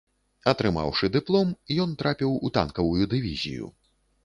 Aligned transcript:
Атрымаўшы 0.51 1.09
дыплом, 1.17 1.51
ён 1.85 1.93
трапіў 2.01 2.31
у 2.51 2.53
танкавую 2.59 3.03
дывізію. 3.15 3.73